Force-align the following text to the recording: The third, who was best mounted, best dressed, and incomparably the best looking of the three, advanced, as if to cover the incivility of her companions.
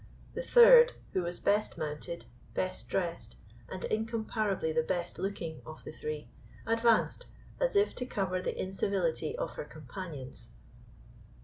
The 0.33 0.41
third, 0.41 0.93
who 1.13 1.21
was 1.21 1.39
best 1.39 1.77
mounted, 1.77 2.25
best 2.55 2.89
dressed, 2.89 3.35
and 3.69 3.85
incomparably 3.85 4.71
the 4.73 4.81
best 4.81 5.19
looking 5.19 5.61
of 5.63 5.83
the 5.83 5.91
three, 5.91 6.27
advanced, 6.65 7.27
as 7.59 7.75
if 7.75 7.93
to 7.97 8.07
cover 8.07 8.41
the 8.41 8.59
incivility 8.59 9.37
of 9.37 9.51
her 9.57 9.63
companions. 9.65 10.49